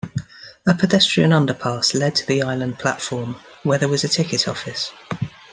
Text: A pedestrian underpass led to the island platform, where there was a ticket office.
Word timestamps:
A 0.65 0.73
pedestrian 0.73 1.29
underpass 1.29 1.93
led 1.93 2.15
to 2.15 2.25
the 2.25 2.41
island 2.41 2.79
platform, 2.79 3.35
where 3.61 3.77
there 3.77 3.87
was 3.87 4.03
a 4.03 4.07
ticket 4.07 4.47
office. 4.47 4.91